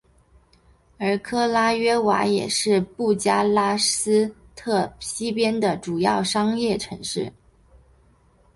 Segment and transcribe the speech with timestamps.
[0.97, 7.31] 而克拉约瓦也是布加勒斯特西边的主要商业城市。